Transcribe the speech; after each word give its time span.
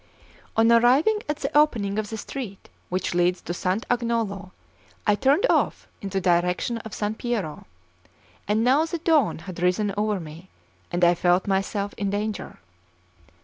On 0.57 0.71
arriving 0.71 1.21
at 1.29 1.35
the 1.35 1.55
opening 1.55 1.99
of 1.99 2.09
the 2.09 2.17
street 2.17 2.69
which 2.89 3.13
leads 3.13 3.39
to 3.43 3.53
Sant' 3.53 3.85
Agnolo, 3.87 4.49
I 5.05 5.13
turned 5.13 5.45
off 5.47 5.87
in 6.01 6.09
the 6.09 6.19
direction 6.19 6.79
of 6.79 6.95
San 6.95 7.13
Piero; 7.13 7.67
and 8.47 8.63
now 8.63 8.83
the 8.85 8.97
dawn 8.97 9.37
had 9.45 9.61
risen 9.61 9.93
over 9.95 10.19
me, 10.19 10.49
and 10.91 11.03
I 11.03 11.13
felt 11.13 11.45
myself 11.45 11.93
in 11.99 12.09
danger. 12.09 12.57